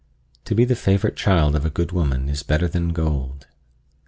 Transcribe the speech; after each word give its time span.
To 0.45 0.55
be 0.55 0.65
the 0.65 0.75
favorite 0.75 1.15
child 1.15 1.55
of 1.55 1.63
a 1.63 1.69
good 1.69 1.91
woman 1.91 2.27
is 2.27 2.41
better 2.41 2.67
than 2.67 2.89
gold. 2.91 3.45